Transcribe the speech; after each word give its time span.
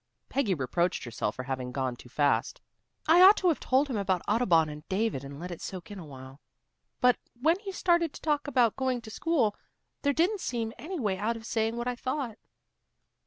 Peggy 0.29 0.55
reproached 0.55 1.03
herself 1.03 1.35
for 1.35 1.43
having 1.43 1.71
gone 1.71 1.95
too 1.95 2.09
fast. 2.09 2.59
"I 3.07 3.21
ought 3.21 3.37
to 3.37 3.49
have 3.49 3.59
told 3.59 3.87
him 3.87 3.97
about 3.97 4.23
Audubon 4.27 4.67
and 4.67 4.89
David 4.89 5.23
and 5.23 5.39
let 5.39 5.51
it 5.51 5.61
soak 5.61 5.91
in 5.91 5.99
awhile. 5.99 6.41
But 7.01 7.17
when 7.39 7.59
he 7.59 7.71
started 7.71 8.11
to 8.13 8.21
talk 8.21 8.47
about 8.47 8.75
going 8.75 9.01
to 9.01 9.11
school, 9.11 9.55
there 10.01 10.11
didn't 10.11 10.41
seem 10.41 10.73
any 10.79 10.99
way 10.99 11.19
out 11.19 11.37
of 11.37 11.45
saying 11.45 11.75
what 11.77 11.87
I 11.87 11.95
thought." 11.95 12.39